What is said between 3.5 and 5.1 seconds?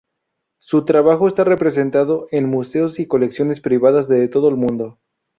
privadas de todo el mundo.